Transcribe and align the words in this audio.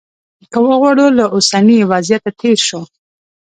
که 0.51 0.57
وغواړو 0.65 1.05
له 1.17 1.25
اوسني 1.35 1.79
وضعیته 1.91 2.29
تېر 2.39 2.57
شو. 2.67 2.81